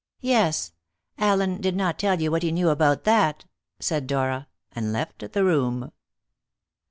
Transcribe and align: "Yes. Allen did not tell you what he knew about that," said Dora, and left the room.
"Yes. 0.23 0.71
Allen 1.19 1.61
did 1.61 1.75
not 1.75 1.99
tell 1.99 2.19
you 2.19 2.31
what 2.31 2.41
he 2.41 2.51
knew 2.51 2.69
about 2.69 3.03
that," 3.03 3.45
said 3.79 4.07
Dora, 4.07 4.47
and 4.71 4.91
left 4.91 5.31
the 5.33 5.43
room. 5.43 5.91